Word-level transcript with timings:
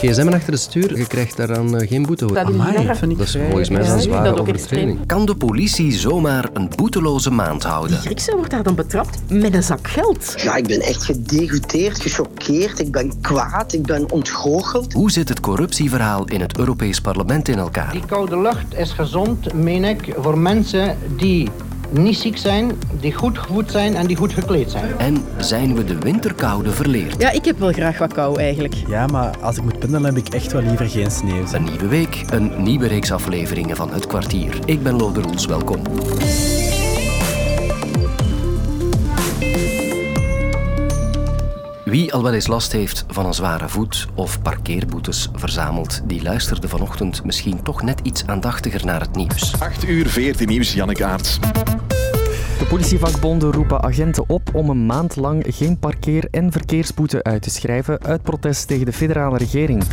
Dus 0.00 0.10
gsm 0.10 0.28
achter 0.28 0.52
het 0.52 0.60
stuur, 0.60 0.98
je 0.98 1.06
krijgt 1.06 1.36
daaraan 1.36 1.76
eh, 1.76 1.88
geen 1.88 2.02
boete 2.02 2.24
hoor. 2.24 2.34
Dat, 2.34 2.46
Amai, 2.46 2.86
dat 2.86 3.18
is 3.18 3.36
volgens 3.48 3.68
mij 3.68 3.88
een 3.88 4.00
zware 4.00 4.40
overtreding. 4.40 5.06
Kan 5.06 5.26
de 5.26 5.34
politie 5.34 5.92
zomaar 5.92 6.48
een 6.52 6.70
boeteloze 6.76 7.30
maand 7.30 7.62
houden? 7.62 7.98
Griekse 7.98 8.34
wordt 8.34 8.50
daar 8.50 8.62
dan 8.62 8.74
betrapt 8.74 9.18
met 9.28 9.54
een 9.54 9.62
zak 9.62 9.88
geld. 9.88 10.34
Ja, 10.36 10.56
ik 10.56 10.66
ben 10.66 10.80
echt 10.80 11.10
gedegoûteerd, 11.12 12.00
gechoqueerd, 12.00 12.78
ik 12.78 12.92
ben 12.92 13.20
kwaad, 13.20 13.72
ik 13.72 13.82
ben 13.82 14.10
ontgoocheld. 14.10 14.92
Hoe 14.92 15.10
zit 15.10 15.28
het 15.28 15.40
corruptieverhaal 15.40 16.24
in 16.24 16.40
het 16.40 16.58
Europees 16.58 17.00
Parlement 17.00 17.48
in 17.48 17.58
elkaar? 17.58 17.92
Die 17.92 18.06
koude 18.06 18.40
lucht 18.40 18.74
is 18.74 18.92
gezond, 18.92 19.52
meen 19.54 19.84
ik, 19.84 20.14
voor 20.18 20.38
mensen 20.38 20.96
die 21.16 21.50
niet 21.90 22.18
ziek 22.18 22.36
zijn, 22.36 22.72
die 23.00 23.12
goed 23.12 23.38
gevoed 23.38 23.70
zijn 23.70 23.94
en 23.94 24.06
die 24.06 24.16
goed 24.16 24.32
gekleed 24.32 24.70
zijn. 24.70 24.98
En 24.98 25.24
zijn 25.38 25.74
we 25.74 25.84
de 25.84 25.98
winterkoude 25.98 26.70
verleerd? 26.70 27.14
Ja, 27.20 27.30
ik 27.30 27.44
heb 27.44 27.58
wel 27.58 27.72
graag 27.72 27.98
wat 27.98 28.12
kou 28.12 28.40
eigenlijk. 28.40 28.74
Ja, 28.88 29.06
maar 29.06 29.38
als 29.40 29.56
ik 29.56 29.62
moet 29.62 29.78
pendelen 29.78 30.04
heb 30.14 30.26
ik 30.26 30.34
echt 30.34 30.52
wel 30.52 30.62
liever 30.62 30.88
geen 30.88 31.10
sneeuw. 31.10 31.44
Een 31.52 31.64
nieuwe 31.64 31.88
week, 31.88 32.24
een 32.30 32.52
nieuwe 32.62 32.86
reeks 32.86 33.12
afleveringen 33.12 33.76
van 33.76 33.92
Het 33.92 34.06
Kwartier. 34.06 34.58
Ik 34.64 34.82
ben 34.82 34.96
Lode 34.96 35.20
Roels, 35.20 35.46
welkom. 35.46 35.82
Wie 41.96 42.12
al 42.12 42.22
wel 42.22 42.34
eens 42.34 42.46
last 42.46 42.72
heeft 42.72 43.04
van 43.08 43.26
een 43.26 43.34
zware 43.34 43.68
voet 43.68 44.06
of 44.14 44.42
parkeerboetes 44.42 45.28
verzamelt, 45.34 46.00
die 46.04 46.22
luisterde 46.22 46.68
vanochtend 46.68 47.24
misschien 47.24 47.62
toch 47.62 47.82
net 47.82 48.00
iets 48.02 48.26
aandachtiger 48.26 48.84
naar 48.84 49.00
het 49.00 49.14
nieuws. 49.14 49.60
8 49.60 49.88
uur 49.88 50.06
14 50.06 50.46
nieuws, 50.46 50.74
Janneke 50.74 51.04
Aerts. 51.04 51.38
De 52.58 52.66
politievakbonden 52.68 53.52
roepen 53.52 53.82
agenten 53.82 54.28
op 54.28 54.54
om 54.54 54.70
een 54.70 54.86
maand 54.86 55.16
lang 55.16 55.44
geen 55.48 55.78
parkeer- 55.78 56.28
en 56.30 56.52
verkeersboete 56.52 57.22
uit 57.22 57.42
te 57.42 57.50
schrijven 57.50 58.04
uit 58.04 58.22
protest 58.22 58.66
tegen 58.66 58.86
de 58.86 58.92
federale 58.92 59.38
regering. 59.38 59.84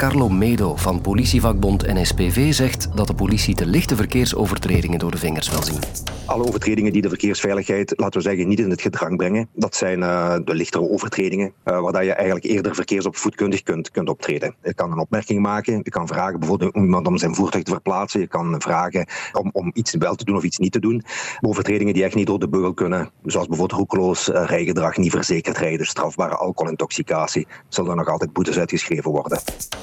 Carlo 0.00 0.28
Medo 0.28 0.76
van 0.76 1.00
politievakbond 1.00 1.86
NSPV 1.86 2.52
zegt 2.52 2.88
dat 2.94 3.06
de 3.06 3.14
politie 3.14 3.54
te 3.54 3.66
lichte 3.66 3.96
verkeersovertredingen 3.96 4.98
door 4.98 5.10
de 5.10 5.18
vingers 5.18 5.50
wil 5.50 5.62
zien. 5.62 5.78
Alle 6.24 6.46
overtredingen 6.46 6.92
die 6.92 7.02
de 7.02 7.08
verkeersveiligheid, 7.08 7.92
laten 7.96 8.20
we 8.20 8.28
zeggen, 8.28 8.48
niet 8.48 8.58
in 8.58 8.70
het 8.70 8.80
gedrang 8.80 9.16
brengen, 9.16 9.48
dat 9.52 9.74
zijn 9.74 10.00
uh, 10.00 10.36
de 10.44 10.54
lichtere 10.54 10.90
overtredingen, 10.90 11.52
uh, 11.64 11.80
waar 11.80 12.04
je 12.04 12.12
eigenlijk 12.12 12.44
eerder 12.44 12.74
verkeersopvoedkundig 12.74 13.62
kunt, 13.62 13.90
kunt 13.90 14.08
optreden. 14.08 14.54
Je 14.62 14.74
kan 14.74 14.92
een 14.92 14.98
opmerking 14.98 15.40
maken, 15.40 15.80
je 15.82 15.90
kan 15.90 16.06
vragen 16.06 16.38
bijvoorbeeld 16.38 16.74
om 16.74 16.82
iemand 16.82 17.06
om 17.06 17.18
zijn 17.18 17.34
voertuig 17.34 17.64
te 17.64 17.70
verplaatsen, 17.70 18.20
je 18.20 18.26
kan 18.26 18.60
vragen 18.60 19.06
om, 19.32 19.50
om 19.52 19.70
iets 19.74 19.94
wel 19.94 20.14
te 20.14 20.24
doen 20.24 20.36
of 20.36 20.42
iets 20.42 20.58
niet 20.58 20.72
te 20.72 20.80
doen. 20.80 21.02
Overtredingen 21.40 21.94
die 21.94 22.04
echt 22.04 22.14
niet 22.14 22.26
door 22.26 22.38
de 22.38 22.48
beugel 22.48 22.74
kunnen, 22.74 23.10
zoals 23.24 23.46
bijvoorbeeld 23.46 23.78
roekeloos 23.78 24.28
uh, 24.28 24.44
rijgedrag, 24.46 24.96
niet 24.96 25.12
verzekerd 25.12 25.58
rijden, 25.58 25.86
strafbare 25.86 26.36
alcoholintoxicatie, 26.36 27.46
zullen 27.68 27.90
er 27.90 27.96
nog 27.96 28.08
altijd 28.08 28.32
boetes 28.32 28.58
uitgeschreven 28.58 29.10
worden. 29.10 29.40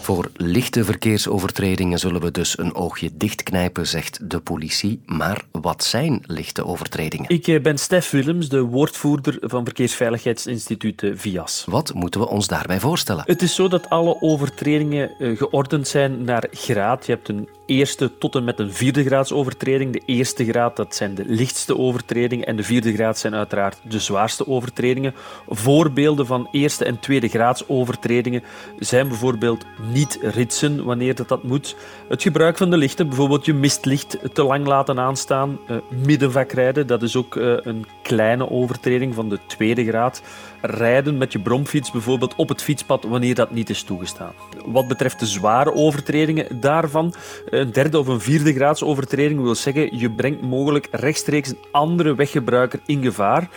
Voor 0.07 0.31
lichte 0.35 0.83
verkeersovertredingen 0.83 1.99
zullen 1.99 2.21
we 2.21 2.31
dus 2.31 2.57
een 2.57 2.75
oogje 2.75 3.09
dichtknijpen, 3.13 3.87
zegt 3.87 4.29
de 4.29 4.39
politie. 4.39 5.01
Maar 5.05 5.41
wat 5.51 5.83
zijn 5.83 6.23
lichte 6.25 6.65
overtredingen? 6.65 7.29
Ik 7.29 7.63
ben 7.63 7.77
Stef 7.77 8.09
Willems, 8.09 8.49
de 8.49 8.61
woordvoerder 8.61 9.37
van 9.41 9.63
Verkeersveiligheidsinstituut 9.63 11.11
VIAS. 11.13 11.65
Wat 11.69 11.93
moeten 11.93 12.19
we 12.19 12.27
ons 12.27 12.47
daarbij 12.47 12.79
voorstellen? 12.79 13.23
Het 13.25 13.41
is 13.41 13.55
zo 13.55 13.67
dat 13.67 13.89
alle 13.89 14.21
overtredingen 14.21 15.11
geordend 15.37 15.87
zijn 15.87 16.23
naar 16.23 16.47
graad. 16.51 17.05
Je 17.05 17.11
hebt 17.11 17.29
een 17.29 17.49
eerste 17.67 18.17
tot 18.17 18.35
en 18.35 18.43
met 18.43 18.59
een 18.59 18.73
vierde 18.73 19.03
graads 19.03 19.31
overtreding. 19.31 19.93
De 19.93 20.01
eerste 20.05 20.45
graad 20.45 20.75
dat 20.75 20.95
zijn 20.95 21.15
de 21.15 21.23
lichtste 21.25 21.77
overtredingen 21.77 22.45
en 22.45 22.55
de 22.55 22.63
vierde 22.63 22.93
graad 22.93 23.17
zijn 23.17 23.35
uiteraard 23.35 23.77
de 23.83 23.99
zwaarste 23.99 24.47
overtredingen. 24.47 25.15
Voorbeelden 25.47 26.25
van 26.25 26.47
eerste 26.51 26.85
en 26.85 26.99
tweede 26.99 27.27
graads 27.27 27.67
overtredingen 27.67 28.43
zijn 28.79 29.07
bijvoorbeeld 29.07 29.65
niet 29.91 30.19
ritsen 30.21 30.83
wanneer 30.83 31.15
dat, 31.15 31.27
dat 31.27 31.43
moet. 31.43 31.75
Het 32.09 32.21
gebruik 32.21 32.57
van 32.57 32.69
de 32.69 32.77
lichten, 32.77 33.07
bijvoorbeeld 33.07 33.45
je 33.45 33.53
mistlicht 33.53 34.17
te 34.33 34.43
lang 34.43 34.67
laten 34.67 34.99
aanstaan. 34.99 35.59
Uh, 35.69 35.77
middenvak 36.05 36.51
rijden, 36.51 36.87
dat 36.87 37.03
is 37.03 37.15
ook 37.15 37.35
uh, 37.35 37.57
een 37.61 37.85
kleine 38.07 38.49
overtreding 38.49 39.13
van 39.13 39.29
de 39.29 39.39
tweede 39.47 39.85
graad. 39.85 40.21
Rijden 40.61 41.17
met 41.17 41.31
je 41.31 41.39
bromfiets 41.39 41.91
bijvoorbeeld 41.91 42.35
op 42.35 42.49
het 42.49 42.61
fietspad 42.61 43.03
wanneer 43.03 43.35
dat 43.35 43.51
niet 43.51 43.69
is 43.69 43.83
toegestaan. 43.83 44.33
Wat 44.65 44.87
betreft 44.87 45.19
de 45.19 45.25
zware 45.25 45.73
overtredingen 45.73 46.59
daarvan, 46.59 47.13
een 47.49 47.71
derde 47.71 47.99
of 47.99 48.07
een 48.07 48.19
vierde 48.19 48.53
graads 48.53 48.83
overtreding 48.83 49.41
wil 49.41 49.55
zeggen 49.55 49.97
je 49.99 50.11
brengt 50.11 50.41
mogelijk 50.41 50.87
rechtstreeks 50.91 51.49
een 51.49 51.57
andere 51.71 52.15
weggebruiker 52.15 52.79
in 52.85 53.03
gevaar. 53.03 53.49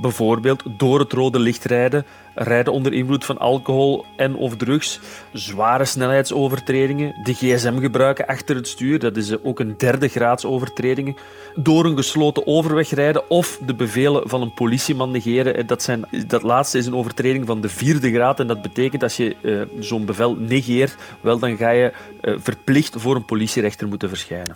Bijvoorbeeld 0.00 0.62
door 0.66 0.98
het 0.98 1.12
rode 1.12 1.38
licht 1.38 1.64
rijden, 1.64 2.06
rijden 2.38 2.72
onder 2.72 2.92
invloed 2.92 3.24
van 3.24 3.38
alcohol 3.38 4.04
en 4.16 4.34
of 4.34 4.56
drugs, 4.56 5.00
zware 5.32 5.84
snelheidsovertredingen, 5.84 7.14
de 7.22 7.34
gsm 7.34 7.78
gebruiken 7.78 8.26
achter 8.26 8.56
het 8.56 8.68
stuur, 8.68 8.98
dat 8.98 9.16
is 9.16 9.42
ook 9.42 9.60
een 9.60 9.74
derde 9.76 10.08
graads 10.08 10.44
overtreding, 10.44 11.16
door 11.54 11.84
een 11.84 11.96
gesloten 11.96 12.46
overweg 12.46 12.90
rijden 12.90 13.30
of 13.30 13.58
de 13.66 13.74
bevelen 13.74 14.28
van 14.28 14.42
een 14.42 14.54
politieman 14.54 15.10
negeren. 15.10 15.66
Dat, 15.66 15.82
zijn, 15.82 16.04
dat 16.26 16.42
laatste 16.42 16.78
is 16.78 16.86
een 16.86 16.94
overtreding 16.94 17.46
van 17.46 17.60
de 17.60 17.68
vierde 17.68 18.12
graad 18.12 18.40
en 18.40 18.46
dat 18.46 18.62
betekent 18.62 19.02
als 19.02 19.16
je 19.16 19.66
zo'n 19.80 20.04
bevel 20.04 20.34
negeert, 20.34 20.96
wel 21.20 21.38
dan 21.38 21.56
ga 21.56 21.70
je 21.70 21.92
verplicht 22.20 22.94
voor 22.98 23.16
een 23.16 23.24
politierechter 23.24 23.88
moeten 23.88 24.08
verschijnen. 24.08 24.54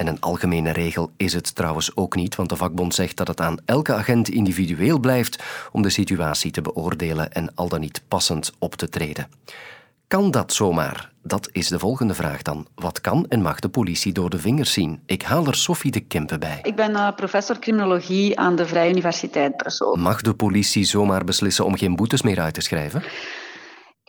En 0.00 0.06
een 0.06 0.20
algemene 0.20 0.72
regel 0.72 1.10
is 1.16 1.32
het 1.32 1.54
trouwens 1.54 1.96
ook 1.96 2.14
niet, 2.14 2.34
want 2.34 2.48
de 2.48 2.56
vakbond 2.56 2.94
zegt 2.94 3.16
dat 3.16 3.28
het 3.28 3.40
aan 3.40 3.58
elke 3.64 3.92
agent 3.92 4.28
individueel 4.28 4.98
blijft 4.98 5.42
om 5.72 5.82
de 5.82 5.90
situatie 5.90 6.50
te 6.50 6.62
beoordelen 6.62 7.32
en 7.32 7.54
al 7.54 7.68
dan 7.68 7.80
niet 7.80 8.02
passend 8.08 8.52
op 8.58 8.74
te 8.74 8.88
treden. 8.88 9.28
Kan 10.08 10.30
dat 10.30 10.52
zomaar? 10.52 11.12
Dat 11.22 11.48
is 11.52 11.68
de 11.68 11.78
volgende 11.78 12.14
vraag 12.14 12.42
dan. 12.42 12.66
Wat 12.74 13.00
kan 13.00 13.26
en 13.28 13.42
mag 13.42 13.60
de 13.60 13.68
politie 13.68 14.12
door 14.12 14.30
de 14.30 14.38
vingers 14.38 14.72
zien? 14.72 15.02
Ik 15.06 15.22
haal 15.22 15.46
er 15.46 15.54
Sophie 15.54 15.90
de 15.90 16.00
Kempen 16.00 16.40
bij. 16.40 16.58
Ik 16.62 16.76
ben 16.76 16.90
uh, 16.90 17.08
professor 17.16 17.58
criminologie 17.58 18.38
aan 18.38 18.56
de 18.56 18.66
Vrije 18.66 18.90
Universiteit 18.90 19.56
Brussel. 19.56 19.96
Mag 19.96 20.22
de 20.22 20.34
politie 20.34 20.84
zomaar 20.84 21.24
beslissen 21.24 21.64
om 21.64 21.76
geen 21.76 21.96
boetes 21.96 22.22
meer 22.22 22.40
uit 22.40 22.54
te 22.54 22.60
schrijven? 22.60 23.02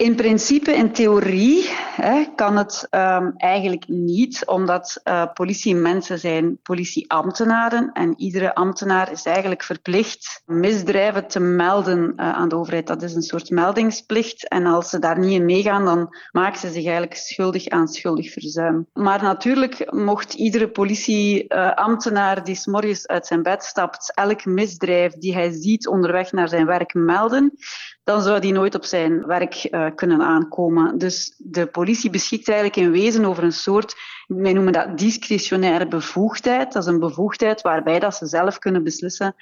In 0.01 0.15
principe, 0.15 0.71
in 0.71 0.91
theorie, 0.91 1.69
hè, 1.95 2.25
kan 2.35 2.57
het 2.57 2.87
um, 2.91 3.33
eigenlijk 3.37 3.87
niet, 3.87 4.45
omdat 4.45 5.01
uh, 5.03 5.25
politie 5.33 5.75
mensen 5.75 6.19
zijn 6.19 6.59
politieambtenaren 6.61 7.91
en 7.93 8.13
iedere 8.17 8.55
ambtenaar 8.55 9.11
is 9.11 9.25
eigenlijk 9.25 9.63
verplicht 9.63 10.41
misdrijven 10.45 11.27
te 11.27 11.39
melden 11.39 12.13
uh, 12.15 12.33
aan 12.33 12.49
de 12.49 12.55
overheid. 12.55 12.87
Dat 12.87 13.01
is 13.01 13.15
een 13.15 13.21
soort 13.21 13.49
meldingsplicht 13.49 14.47
en 14.47 14.65
als 14.65 14.89
ze 14.89 14.99
daar 14.99 15.19
niet 15.19 15.31
in 15.31 15.45
meegaan, 15.45 15.85
dan 15.85 16.15
maken 16.31 16.59
ze 16.59 16.67
zich 16.67 16.83
eigenlijk 16.83 17.15
schuldig 17.15 17.67
aan 17.67 17.87
schuldig 17.87 18.31
verzuim. 18.31 18.87
Maar 18.93 19.23
natuurlijk 19.23 19.91
mocht 19.91 20.33
iedere 20.33 20.69
politieambtenaar 20.69 22.37
uh, 22.37 22.43
die 22.43 22.55
s'morgens 22.55 23.07
uit 23.07 23.27
zijn 23.27 23.43
bed 23.43 23.63
stapt, 23.63 24.11
elk 24.15 24.45
misdrijf 24.45 25.13
die 25.13 25.33
hij 25.33 25.51
ziet 25.51 25.87
onderweg 25.87 26.31
naar 26.31 26.49
zijn 26.49 26.65
werk 26.65 26.93
melden, 26.93 27.53
dan 28.03 28.21
zou 28.21 28.39
die 28.39 28.53
nooit 28.53 28.75
op 28.75 28.85
zijn 28.85 29.25
werk 29.25 29.67
uh, 29.71 29.87
kunnen 29.95 30.21
aankomen. 30.21 30.97
Dus 30.97 31.35
de 31.37 31.65
politie 31.65 32.09
beschikt 32.09 32.49
eigenlijk 32.49 32.77
in 32.77 32.91
wezen 32.91 33.25
over 33.25 33.43
een 33.43 33.51
soort, 33.51 33.95
wij 34.27 34.53
noemen 34.53 34.73
dat 34.73 34.97
discretionaire 34.97 35.87
bevoegdheid. 35.87 36.73
Dat 36.73 36.83
is 36.83 36.89
een 36.89 36.99
bevoegdheid 36.99 37.61
waarbij 37.61 37.99
dat 37.99 38.15
ze 38.15 38.25
zelf 38.25 38.57
kunnen 38.57 38.83
beslissen, 38.83 39.35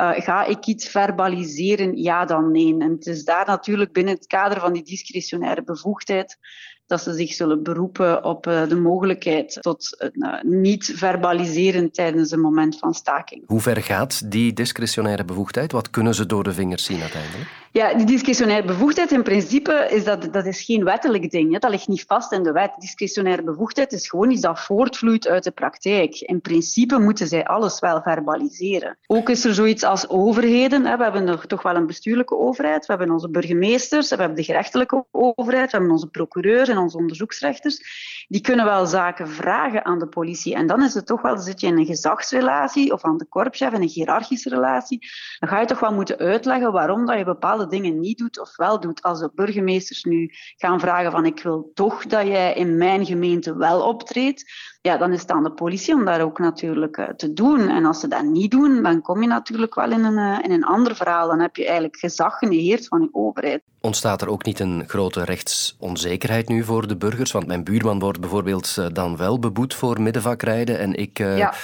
uh, 0.00 0.10
ga 0.14 0.44
ik 0.44 0.66
iets 0.66 0.88
verbaliseren, 0.88 1.96
ja 1.96 2.24
dan 2.24 2.50
nee. 2.50 2.76
En 2.78 2.90
het 2.90 3.06
is 3.06 3.24
daar 3.24 3.46
natuurlijk 3.46 3.92
binnen 3.92 4.14
het 4.14 4.26
kader 4.26 4.60
van 4.60 4.72
die 4.72 4.82
discretionaire 4.82 5.62
bevoegdheid 5.62 6.38
dat 6.86 7.02
ze 7.02 7.12
zich 7.12 7.32
zullen 7.32 7.62
beroepen 7.62 8.24
op 8.24 8.46
uh, 8.46 8.68
de 8.68 8.76
mogelijkheid 8.76 9.58
tot 9.60 10.10
niet 10.42 10.92
verbaliseren 10.94 11.92
tijdens 11.92 12.30
een 12.30 12.40
moment 12.40 12.78
van 12.78 12.94
staking. 12.94 13.42
Hoe 13.46 13.60
ver 13.60 13.82
gaat 13.82 14.30
die 14.30 14.52
discretionaire 14.52 15.24
bevoegdheid? 15.24 15.72
Wat 15.72 15.90
kunnen 15.90 16.14
ze 16.14 16.26
door 16.26 16.44
de 16.44 16.52
vingers 16.52 16.84
zien 16.84 17.00
uiteindelijk? 17.00 17.61
Ja, 17.74 17.94
die 17.94 18.06
discretionaire 18.06 18.66
bevoegdheid 18.66 19.12
in 19.12 19.22
principe 19.22 19.88
is 19.90 20.04
dat, 20.04 20.32
dat 20.32 20.46
is 20.46 20.62
geen 20.62 20.84
wettelijk 20.84 21.30
ding. 21.30 21.52
Hè. 21.52 21.58
Dat 21.58 21.70
ligt 21.70 21.88
niet 21.88 22.04
vast 22.06 22.32
in 22.32 22.42
de 22.42 22.52
wet. 22.52 22.70
Discretionaire 22.78 23.42
bevoegdheid 23.42 23.92
is 23.92 24.08
gewoon 24.08 24.30
iets 24.30 24.40
dat 24.40 24.60
voortvloeit 24.60 25.28
uit 25.28 25.44
de 25.44 25.50
praktijk. 25.50 26.20
In 26.20 26.40
principe 26.40 26.98
moeten 26.98 27.26
zij 27.26 27.44
alles 27.44 27.80
wel 27.80 28.02
verbaliseren. 28.02 28.98
Ook 29.06 29.28
is 29.28 29.44
er 29.44 29.54
zoiets 29.54 29.82
als 29.82 30.08
overheden. 30.08 30.84
Hè. 30.84 30.96
We 30.96 31.02
hebben 31.02 31.24
nog 31.24 31.46
toch 31.46 31.62
wel 31.62 31.76
een 31.76 31.86
bestuurlijke 31.86 32.36
overheid. 32.38 32.86
We 32.86 32.92
hebben 32.92 33.10
onze 33.10 33.30
burgemeesters, 33.30 34.10
we 34.10 34.16
hebben 34.16 34.36
de 34.36 34.44
gerechtelijke 34.44 35.04
overheid, 35.10 35.70
we 35.70 35.76
hebben 35.76 35.94
onze 35.94 36.10
procureurs 36.10 36.68
en 36.68 36.78
onze 36.78 36.96
onderzoeksrechters. 36.96 37.80
Die 38.28 38.40
kunnen 38.40 38.64
wel 38.64 38.86
zaken 38.86 39.28
vragen 39.28 39.84
aan 39.84 39.98
de 39.98 40.08
politie. 40.08 40.54
En 40.54 40.66
dan 40.66 40.82
is 40.82 40.94
het 40.94 41.06
toch 41.06 41.22
wel, 41.22 41.38
zit 41.38 41.60
je 41.60 41.66
in 41.66 41.78
een 41.78 41.86
gezagsrelatie 41.86 42.92
of 42.92 43.04
aan 43.04 43.16
de 43.16 43.24
korpschef 43.24 43.72
in 43.72 43.82
een 43.82 43.88
hiërarchische 43.88 44.48
relatie. 44.48 44.98
Dan 45.38 45.48
ga 45.48 45.60
je 45.60 45.66
toch 45.66 45.80
wel 45.80 45.92
moeten 45.92 46.18
uitleggen 46.18 46.72
waarom 46.72 47.06
dat 47.06 47.18
je 47.18 47.24
bepaalde 47.24 47.60
dingen 47.66 48.00
niet 48.00 48.18
doet 48.18 48.40
of 48.40 48.56
wel 48.56 48.80
doet. 48.80 49.02
Als 49.02 49.20
de 49.20 49.30
burgemeesters 49.34 50.04
nu 50.04 50.30
gaan 50.56 50.80
vragen 50.80 51.10
van 51.10 51.26
ik 51.26 51.42
wil 51.42 51.70
toch 51.74 52.06
dat 52.06 52.26
jij 52.26 52.54
in 52.54 52.76
mijn 52.76 53.06
gemeente 53.06 53.56
wel 53.56 53.86
optreedt, 53.86 54.52
ja, 54.82 54.96
dan 54.96 55.12
is 55.12 55.20
het 55.20 55.30
aan 55.30 55.42
de 55.42 55.50
politie 55.50 55.94
om 55.94 56.04
dat 56.04 56.20
ook 56.20 56.38
natuurlijk 56.38 56.96
uh, 56.96 57.08
te 57.08 57.32
doen. 57.32 57.68
En 57.68 57.84
als 57.84 58.00
ze 58.00 58.08
dat 58.08 58.24
niet 58.24 58.50
doen, 58.50 58.82
dan 58.82 59.02
kom 59.02 59.20
je 59.20 59.28
natuurlijk 59.28 59.74
wel 59.74 59.90
in 59.90 60.04
een, 60.04 60.18
uh, 60.18 60.38
in 60.42 60.50
een 60.50 60.64
ander 60.64 60.96
verhaal. 60.96 61.28
Dan 61.28 61.40
heb 61.40 61.56
je 61.56 61.64
eigenlijk 61.64 61.96
gezag 61.96 62.38
genegeerd 62.38 62.88
van 62.88 63.00
de 63.00 63.08
overheid. 63.12 63.62
Ontstaat 63.80 64.22
er 64.22 64.28
ook 64.28 64.44
niet 64.44 64.60
een 64.60 64.84
grote 64.86 65.24
rechtsonzekerheid 65.24 66.48
nu 66.48 66.64
voor 66.64 66.86
de 66.86 66.96
burgers? 66.96 67.32
Want 67.32 67.46
mijn 67.46 67.64
buurman 67.64 67.98
wordt 67.98 68.20
bijvoorbeeld 68.20 68.76
uh, 68.78 68.86
dan 68.92 69.16
wel 69.16 69.38
beboet 69.38 69.74
voor 69.74 70.00
middenvakrijden 70.00 70.78
en 70.78 70.94
ik 70.94 71.18
ja. 71.18 71.54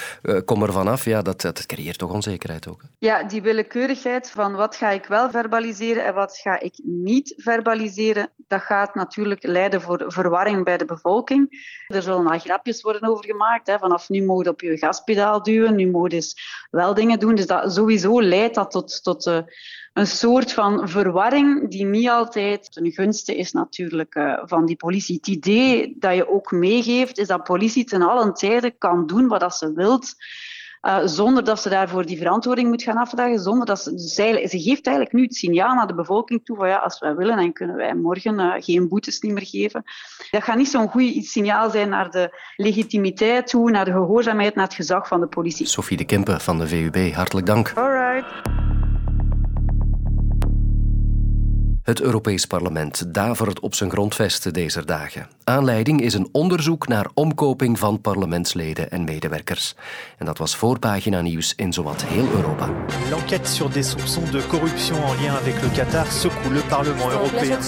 kom 0.44 0.62
er 0.62 0.73
vanaf. 0.73 1.05
Ja, 1.05 1.23
dat, 1.23 1.41
dat 1.41 1.67
creëert 1.67 1.99
toch 1.99 2.12
onzekerheid 2.12 2.69
ook? 2.69 2.81
Ja, 2.99 3.23
die 3.23 3.43
willekeurigheid 3.43 4.31
van 4.31 4.55
wat 4.55 4.76
ga 4.76 4.91
ik 4.91 5.06
wel 5.06 5.31
verbaliseren 5.31 6.05
en 6.05 6.15
wat 6.15 6.37
ga 6.37 6.61
ik 6.61 6.81
niet 6.82 7.35
verbaliseren, 7.37 8.31
dat 8.49 8.61
gaat 8.61 8.94
natuurlijk 8.94 9.47
leiden 9.47 9.81
voor 9.81 10.05
verwarring 10.06 10.65
bij 10.65 10.76
de 10.76 10.85
bevolking. 10.85 11.67
Er 11.87 12.03
zullen 12.03 12.26
al 12.26 12.38
grapjes 12.38 12.82
worden 12.82 13.07
over 13.08 13.25
gemaakt. 13.25 13.66
Hè. 13.66 13.78
Vanaf 13.78 14.08
nu 14.08 14.22
je 14.22 14.49
op 14.49 14.60
je 14.60 14.76
gaspedaal 14.76 15.43
duwen, 15.43 15.75
nu 15.75 15.90
moet 15.90 16.12
je 16.12 16.19
dus 16.19 16.37
wel 16.70 16.94
dingen 16.94 17.19
doen. 17.19 17.34
Dus 17.34 17.46
dat 17.46 17.72
sowieso 17.72 18.22
leidt 18.22 18.55
dat 18.55 18.70
tot, 18.70 19.02
tot 19.02 19.26
uh, 19.26 19.38
een 19.93 20.06
soort 20.06 20.52
van 20.52 20.88
verwarring 20.88 21.70
die 21.70 21.84
niet 21.84 22.08
altijd 22.08 22.72
ten 22.72 22.93
gunste 22.93 23.37
is 23.37 23.52
natuurlijk 23.52 24.14
uh, 24.14 24.38
van 24.43 24.66
die 24.66 24.76
politie. 24.76 25.16
Het 25.16 25.26
idee 25.26 25.96
dat 25.99 26.14
je 26.14 26.28
ook 26.28 26.50
meegeeft 26.50 27.19
is 27.19 27.26
dat 27.26 27.44
politie 27.44 27.84
ten 27.84 28.02
allen 28.02 28.34
tijde 28.34 28.70
kan 28.70 29.06
doen 29.06 29.28
wat 29.28 29.56
ze 29.56 29.72
wilt. 29.72 30.14
Uh, 30.82 30.98
zonder 31.04 31.44
dat 31.44 31.62
ze 31.62 31.69
daarvoor 31.69 32.06
die 32.06 32.19
verantwoording 32.19 32.69
moet 32.69 32.82
gaan 32.82 32.96
afdragen. 32.96 33.38
Zonder 33.38 33.66
dat 33.66 33.80
ze, 33.80 33.90
dus 33.90 34.14
ze 34.50 34.60
geeft 34.60 34.86
eigenlijk 34.86 35.12
nu 35.12 35.22
het 35.22 35.34
signaal 35.34 35.75
naar 35.75 35.86
de 35.86 35.94
bevolking 35.94 36.44
toe 36.44 36.56
van 36.56 36.69
ja, 36.69 36.76
als 36.76 36.98
wij 36.98 37.14
willen, 37.14 37.36
dan 37.36 37.52
kunnen 37.52 37.76
wij 37.76 37.94
morgen 37.94 38.38
uh, 38.38 38.52
geen 38.58 38.88
boetes 38.88 39.20
niet 39.20 39.32
meer 39.32 39.46
geven. 39.46 39.82
Dat 40.30 40.42
gaat 40.42 40.56
niet 40.56 40.69
zo'n 40.69 40.88
goed 40.88 41.25
signaal 41.25 41.70
zijn 41.70 41.88
naar 41.88 42.10
de 42.10 42.40
legitimiteit 42.56 43.46
toe, 43.46 43.70
naar 43.70 43.84
de 43.84 43.92
gehoorzaamheid, 43.92 44.54
naar 44.54 44.64
het 44.64 44.75
gezag 44.75 45.08
van 45.08 45.20
de 45.20 45.26
politie. 45.26 45.66
Sophie 45.66 45.96
de 45.96 46.04
Kempen 46.04 46.40
van 46.40 46.58
de 46.58 46.66
VUB, 46.69 47.12
hartelijk 47.14 47.46
dank. 47.46 47.72
Alright. 47.74 48.47
Het 51.88 52.00
Europees 52.00 52.46
Parlement 52.46 53.14
davert 53.14 53.61
op 53.61 53.75
zijn 53.75 53.90
grondvesten 53.90 54.52
deze 54.52 54.85
dagen. 54.85 55.29
Aanleiding 55.44 56.00
is 56.00 56.14
een 56.14 56.29
onderzoek 56.32 56.88
naar 56.88 57.06
omkoping 57.14 57.79
van 57.79 58.00
parlementsleden 58.00 58.90
en 58.90 59.05
medewerkers. 59.05 59.75
En 60.19 60.26
dat 60.26 60.38
was 60.38 60.56
voorpagina 60.56 61.20
nieuws 61.20 61.55
in 61.55 61.73
zowat 61.73 62.05
heel 62.05 62.29
Europa. 62.35 62.70
L'enquête 63.11 63.49
sur 63.49 63.73
des 63.73 63.90
soupçons 63.90 64.31
de 64.31 64.46
corruption 64.46 64.96
en 65.02 65.20
lien 65.20 65.35
avec 65.35 65.61
le 65.61 65.70
Qatar 65.70 66.12
secoue 66.12 66.52
le 66.52 66.61
Parlement 66.69 67.12
européen. 67.12 67.58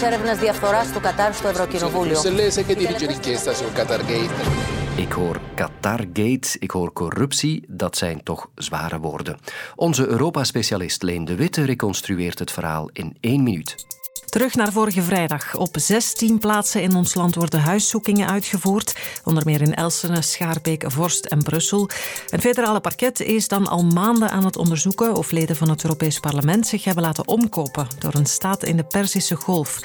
Ik 4.96 5.12
hoor 5.12 5.40
Qatargate, 5.54 6.58
ik 6.58 6.70
hoor 6.70 6.92
corruptie, 6.92 7.64
dat 7.68 7.96
zijn 7.96 8.22
toch 8.22 8.48
zware 8.54 8.98
woorden. 8.98 9.38
Onze 9.76 10.06
Europa-specialist 10.06 11.02
Leen 11.02 11.24
de 11.24 11.34
Witte 11.34 11.64
reconstrueert 11.64 12.38
het 12.38 12.50
verhaal 12.50 12.90
in 12.92 13.16
één 13.20 13.42
minuut. 13.42 13.98
Terug 14.28 14.54
naar 14.54 14.72
vorige 14.72 15.02
vrijdag. 15.02 15.56
Op 15.56 15.76
16 15.78 16.38
plaatsen 16.38 16.82
in 16.82 16.94
ons 16.94 17.14
land 17.14 17.34
worden 17.34 17.60
huiszoekingen 17.60 18.28
uitgevoerd. 18.28 18.96
Onder 19.24 19.42
meer 19.46 19.60
in 19.60 19.74
Elsene, 19.74 20.22
Schaarbeek, 20.22 20.84
Vorst 20.86 21.24
en 21.24 21.42
Brussel. 21.42 21.88
Een 22.28 22.40
federale 22.40 22.80
parket 22.80 23.20
is 23.20 23.48
dan 23.48 23.68
al 23.68 23.84
maanden 23.84 24.30
aan 24.30 24.44
het 24.44 24.56
onderzoeken 24.56 25.14
of 25.14 25.30
leden 25.30 25.56
van 25.56 25.68
het 25.70 25.82
Europees 25.82 26.20
Parlement 26.20 26.66
zich 26.66 26.84
hebben 26.84 27.02
laten 27.02 27.28
omkopen 27.28 27.86
door 27.98 28.14
een 28.14 28.26
staat 28.26 28.64
in 28.64 28.76
de 28.76 28.84
Perzische 28.84 29.36
Golf. 29.36 29.80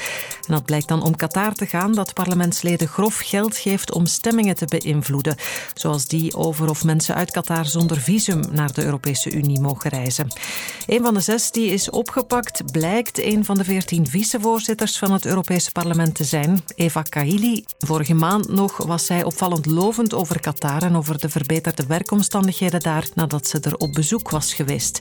En 0.47 0.53
dat 0.53 0.65
blijkt 0.65 0.87
dan 0.87 1.03
om 1.03 1.15
Qatar 1.15 1.53
te 1.53 1.65
gaan 1.65 1.93
dat 1.93 2.13
parlementsleden 2.13 2.87
grof 2.87 3.17
geld 3.17 3.57
geeft 3.57 3.91
om 3.91 4.05
stemmingen 4.05 4.55
te 4.55 4.65
beïnvloeden. 4.65 5.35
Zoals 5.73 6.07
die 6.07 6.35
over 6.35 6.69
of 6.69 6.83
mensen 6.83 7.15
uit 7.15 7.31
Qatar 7.31 7.65
zonder 7.65 7.97
visum 7.97 8.43
naar 8.51 8.73
de 8.73 8.83
Europese 8.83 9.31
Unie 9.31 9.59
mogen 9.59 9.89
reizen. 9.89 10.27
Een 10.87 11.01
van 11.01 11.13
de 11.13 11.19
zes 11.19 11.51
die 11.51 11.69
is 11.69 11.89
opgepakt 11.89 12.71
blijkt 12.71 13.23
een 13.23 13.45
van 13.45 13.57
de 13.57 13.63
veertien 13.63 14.07
vice 14.07 14.24
vicevoorzitters 14.25 14.97
van 14.97 15.11
het 15.11 15.25
Europese 15.25 15.71
parlement 15.71 16.15
te 16.15 16.23
zijn, 16.23 16.63
Eva 16.75 17.01
Kaili. 17.01 17.65
Vorige 17.77 18.13
maand 18.13 18.49
nog 18.49 18.77
was 18.77 19.05
zij 19.05 19.23
opvallend 19.23 19.65
lovend 19.65 20.13
over 20.13 20.39
Qatar 20.39 20.83
en 20.83 20.95
over 20.95 21.19
de 21.19 21.29
verbeterde 21.29 21.85
werkomstandigheden 21.85 22.79
daar 22.79 23.07
nadat 23.13 23.47
ze 23.47 23.59
er 23.59 23.77
op 23.77 23.93
bezoek 23.93 24.29
was 24.29 24.53
geweest. 24.53 24.99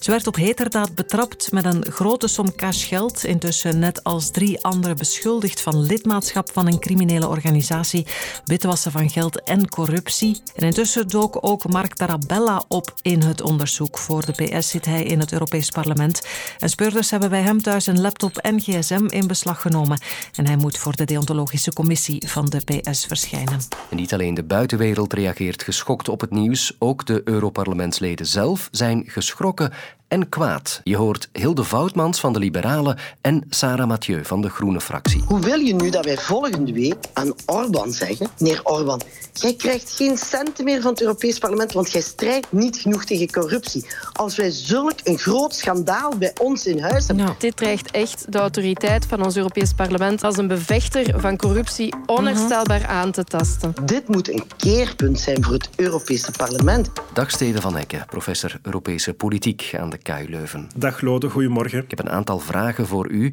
Ze 0.00 0.10
werd 0.10 0.26
op 0.26 0.36
heterdaad 0.36 0.94
betrapt 0.94 1.52
met 1.52 1.64
een 1.64 1.84
grote 1.90 2.28
som 2.28 2.54
cashgeld, 2.54 3.24
intussen 3.24 3.78
net 3.78 4.04
als 4.04 4.30
drie 4.30 4.62
anderen 4.62 4.96
beschuldigd 4.96 5.60
van 5.60 5.82
lidmaatschap 5.82 6.50
van 6.52 6.66
een 6.66 6.78
criminele 6.78 7.28
organisatie, 7.28 8.06
witwassen 8.44 8.92
van 8.92 9.10
geld 9.10 9.42
en 9.42 9.68
corruptie. 9.68 10.40
En 10.54 10.66
intussen 10.66 11.08
dook 11.08 11.38
ook 11.40 11.68
Mark 11.68 11.94
Tarabella 11.94 12.64
op 12.68 12.94
in 13.02 13.22
het 13.22 13.40
onderzoek. 13.40 13.98
Voor 13.98 14.24
de 14.26 14.32
PS 14.32 14.68
zit 14.68 14.84
hij 14.84 15.02
in 15.02 15.20
het 15.20 15.32
Europees 15.32 15.70
Parlement. 15.70 16.22
En 16.58 16.68
speurders 16.68 17.10
hebben 17.10 17.30
bij 17.30 17.42
hem 17.42 17.62
thuis 17.62 17.86
een 17.86 18.00
laptop 18.00 18.36
en 18.36 18.55
gsm 18.60 19.06
in 19.06 19.26
beslag 19.26 19.60
genomen. 19.60 19.98
En 20.34 20.46
hij 20.46 20.56
moet 20.56 20.78
voor 20.78 20.96
de 20.96 21.04
deontologische 21.04 21.72
commissie 21.72 22.28
van 22.28 22.46
de 22.46 22.80
PS 22.80 23.04
verschijnen. 23.06 23.58
En 23.90 23.96
niet 23.96 24.12
alleen 24.12 24.34
de 24.34 24.44
buitenwereld 24.44 25.12
reageert 25.12 25.62
geschokt 25.62 26.08
op 26.08 26.20
het 26.20 26.30
nieuws, 26.30 26.76
ook 26.78 27.06
de 27.06 27.20
Europarlementsleden 27.24 28.26
zelf 28.26 28.68
zijn 28.70 29.04
geschrokken 29.06 29.72
en 30.08 30.28
kwaad. 30.28 30.80
Je 30.84 30.96
hoort 30.96 31.28
Hilde 31.32 31.64
Voutmans 31.64 32.20
van 32.20 32.32
de 32.32 32.38
Liberalen 32.38 32.98
en 33.20 33.44
Sarah 33.48 33.86
Mathieu 33.86 34.24
van 34.24 34.40
de 34.40 34.48
Groene 34.48 34.80
fractie. 34.80 35.22
Hoe 35.26 35.40
wil 35.40 35.58
je 35.58 35.74
nu 35.74 35.90
dat 35.90 36.04
wij 36.04 36.16
volgende 36.16 36.72
week 36.72 36.96
aan 37.12 37.32
Orbán 37.46 37.92
zeggen... 37.92 38.28
Meneer 38.38 38.60
Orbán, 38.64 39.00
jij 39.32 39.54
krijgt 39.54 39.90
geen 39.90 40.18
centen 40.18 40.64
meer 40.64 40.80
van 40.80 40.90
het 40.90 41.00
Europees 41.00 41.38
Parlement... 41.38 41.72
want 41.72 41.92
jij 41.92 42.00
strijdt 42.00 42.52
niet 42.52 42.76
genoeg 42.76 43.04
tegen 43.04 43.30
corruptie. 43.30 43.86
Als 44.12 44.36
wij 44.36 44.50
zulk 44.50 44.94
een 45.04 45.18
groot 45.18 45.54
schandaal 45.54 46.16
bij 46.18 46.32
ons 46.40 46.66
in 46.66 46.80
huis 46.80 47.06
hebben... 47.06 47.24
Nou, 47.24 47.36
dit 47.38 47.56
dreigt 47.56 47.90
echt 47.90 48.32
de 48.32 48.38
autoriteit 48.38 49.06
van 49.06 49.24
ons 49.24 49.36
Europees 49.36 49.72
Parlement... 49.72 50.24
als 50.24 50.36
een 50.36 50.48
bevechter 50.48 51.20
van 51.20 51.36
corruptie 51.36 51.94
onherstelbaar 52.06 52.86
aan 52.86 53.12
te 53.12 53.24
tasten. 53.24 53.74
Dit 53.84 54.08
moet 54.08 54.30
een 54.32 54.44
keerpunt 54.56 55.20
zijn 55.20 55.44
voor 55.44 55.52
het 55.52 55.68
Europese 55.76 56.30
Parlement. 56.36 56.90
Dag 57.12 57.30
Steden 57.30 57.62
van 57.62 57.76
Hekken, 57.76 58.04
professor 58.06 58.58
Europese 58.62 59.14
Politiek 59.14 59.74
aan 59.78 59.90
de 59.90 59.95
de 59.96 60.12
KU 60.12 60.30
Leuven. 60.30 60.68
Dag 60.76 61.00
Lode, 61.00 61.30
goedemorgen. 61.30 61.82
Ik 61.82 61.90
heb 61.90 61.98
een 61.98 62.10
aantal 62.10 62.38
vragen 62.38 62.86
voor 62.86 63.10
u. 63.10 63.32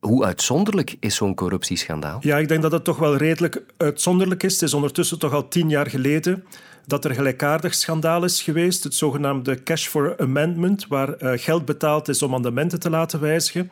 Hoe 0.00 0.24
uitzonderlijk 0.24 0.96
is 1.00 1.14
zo'n 1.14 1.34
corruptieschandaal? 1.34 2.18
Ja, 2.20 2.38
ik 2.38 2.48
denk 2.48 2.62
dat 2.62 2.72
het 2.72 2.84
toch 2.84 2.98
wel 2.98 3.16
redelijk 3.16 3.62
uitzonderlijk 3.76 4.42
is. 4.42 4.52
Het 4.52 4.62
is 4.62 4.74
ondertussen 4.74 5.18
toch 5.18 5.32
al 5.32 5.48
tien 5.48 5.68
jaar 5.68 5.90
geleden 5.90 6.44
dat 6.86 7.04
er 7.04 7.14
gelijkaardig 7.14 7.74
schandaal 7.74 8.24
is 8.24 8.42
geweest. 8.42 8.84
Het 8.84 8.94
zogenaamde 8.94 9.62
Cash 9.62 9.86
for 9.86 10.14
Amendment, 10.18 10.86
waar 10.88 11.22
uh, 11.22 11.32
geld 11.34 11.64
betaald 11.64 12.08
is 12.08 12.22
om 12.22 12.30
amendementen 12.32 12.80
te 12.80 12.90
laten 12.90 13.20
wijzigen. 13.20 13.70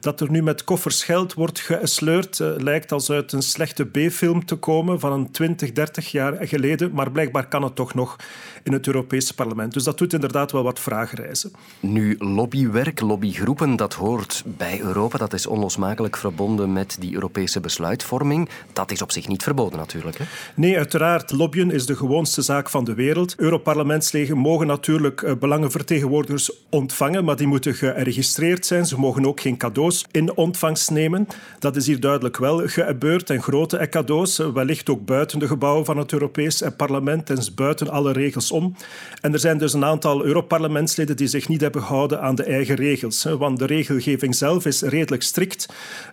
Dat 0.00 0.20
er 0.20 0.30
nu 0.30 0.42
met 0.42 0.64
koffers 0.64 1.04
geld 1.04 1.34
wordt 1.34 1.60
gesleurd, 1.60 2.38
uh, 2.38 2.48
lijkt 2.56 2.92
als 2.92 3.10
uit 3.10 3.32
een 3.32 3.42
slechte 3.42 3.84
B-film 3.84 4.44
te 4.44 4.54
komen 4.56 5.00
van 5.00 5.12
een 5.12 5.30
20, 5.30 5.72
30 5.72 6.10
jaar 6.10 6.36
geleden. 6.40 6.92
Maar 6.92 7.10
blijkbaar 7.10 7.48
kan 7.48 7.62
het 7.62 7.74
toch 7.74 7.94
nog 7.94 8.16
in 8.62 8.72
het 8.72 8.86
Europese 8.86 9.34
parlement. 9.34 9.72
Dus 9.72 9.84
dat 9.84 9.98
doet 9.98 10.12
inderdaad 10.12 10.52
wel 10.52 10.62
wat 10.62 10.80
vragen 10.80 11.18
reizen. 11.18 11.52
Nu, 11.80 12.16
lobbywerk, 12.18 13.00
lobbygroepen, 13.00 13.76
dat 13.76 13.94
hoort 13.94 14.42
bij 14.46 14.80
Europa. 14.80 15.18
Dat 15.18 15.32
is 15.32 15.46
onlosmakelijk 15.46 16.16
verbonden 16.16 16.72
met 16.72 16.96
die 17.00 17.14
Europese 17.14 17.60
besluitvorming. 17.60 18.48
Dat 18.72 18.90
is 18.90 19.02
op 19.02 19.12
zich 19.12 19.28
niet 19.28 19.42
verboden 19.42 19.78
natuurlijk. 19.78 20.18
Hè? 20.18 20.24
Nee, 20.54 20.76
uiteraard. 20.76 21.30
Lobbyen 21.32 21.70
is 21.70 21.86
de 21.86 21.96
gewoonste 21.96 22.42
zaak 22.42 22.51
van 22.60 22.84
de 22.84 22.94
wereld. 22.94 23.34
Europarlementsleden 23.36 24.36
mogen 24.36 24.66
natuurlijk 24.66 25.22
uh, 25.22 25.32
belangenvertegenwoordigers 25.34 26.50
ontvangen, 26.70 27.24
maar 27.24 27.36
die 27.36 27.46
moeten 27.46 27.74
geregistreerd 27.74 28.66
zijn. 28.66 28.86
Ze 28.86 28.98
mogen 28.98 29.26
ook 29.26 29.40
geen 29.40 29.56
cadeaus 29.56 30.06
in 30.10 30.36
ontvangst 30.36 30.90
nemen. 30.90 31.26
Dat 31.58 31.76
is 31.76 31.86
hier 31.86 32.00
duidelijk 32.00 32.36
wel 32.36 32.62
gebeurd. 32.64 33.30
En 33.30 33.42
grote 33.42 33.86
cadeaus, 33.90 34.40
uh, 34.40 34.52
wellicht 34.52 34.90
ook 34.90 35.04
buiten 35.04 35.38
de 35.38 35.46
gebouwen 35.46 35.84
van 35.84 35.96
het 35.96 36.12
Europees 36.12 36.62
parlement 36.76 37.30
en 37.30 37.38
buiten 37.54 37.90
alle 37.90 38.12
regels 38.12 38.50
om. 38.50 38.76
En 39.20 39.32
er 39.32 39.38
zijn 39.38 39.58
dus 39.58 39.72
een 39.72 39.84
aantal 39.84 40.24
Europarlementsleden 40.24 41.16
die 41.16 41.26
zich 41.26 41.48
niet 41.48 41.60
hebben 41.60 41.82
gehouden 41.82 42.20
aan 42.20 42.34
de 42.34 42.44
eigen 42.44 42.74
regels. 42.74 43.24
Want 43.24 43.58
de 43.58 43.66
regelgeving 43.66 44.34
zelf 44.34 44.66
is 44.66 44.82
redelijk 44.82 45.22
strikt. 45.22 45.68